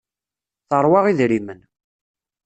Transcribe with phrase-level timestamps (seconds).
[0.69, 1.61] Teṛwa idrimen.